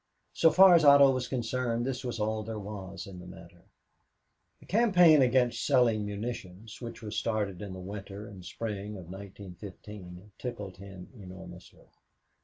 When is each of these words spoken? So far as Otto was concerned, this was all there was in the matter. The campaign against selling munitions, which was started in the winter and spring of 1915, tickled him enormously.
So 0.33 0.49
far 0.49 0.73
as 0.73 0.83
Otto 0.83 1.11
was 1.11 1.27
concerned, 1.27 1.85
this 1.85 2.03
was 2.03 2.19
all 2.19 2.41
there 2.41 2.57
was 2.57 3.05
in 3.05 3.19
the 3.19 3.27
matter. 3.27 3.61
The 4.59 4.65
campaign 4.65 5.21
against 5.21 5.63
selling 5.63 6.07
munitions, 6.07 6.81
which 6.81 7.03
was 7.03 7.15
started 7.15 7.61
in 7.61 7.73
the 7.73 7.79
winter 7.79 8.25
and 8.25 8.43
spring 8.43 8.97
of 8.97 9.11
1915, 9.11 10.31
tickled 10.39 10.77
him 10.77 11.09
enormously. 11.13 11.85